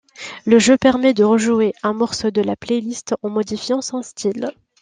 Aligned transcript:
Le 0.47 0.57
jeu 0.57 0.77
permet 0.79 1.13
de 1.13 1.23
rejouer 1.23 1.73
un 1.83 1.93
morceau 1.93 2.31
de 2.31 2.41
la 2.41 2.55
playlist 2.55 3.13
en 3.21 3.29
modifiant 3.29 3.81
son 3.81 4.01
style. 4.01 4.51